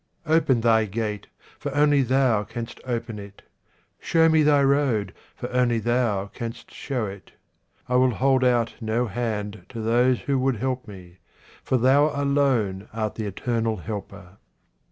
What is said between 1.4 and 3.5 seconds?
for only Thou canst open it.